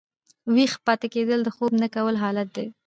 ویښ 0.55 0.73
پاته 0.85 1.07
کېدل 1.13 1.39
د 1.43 1.49
خوب 1.55 1.71
نه 1.81 1.87
کولو 1.95 2.21
حالت 2.23 2.47
دئ. 2.55 2.67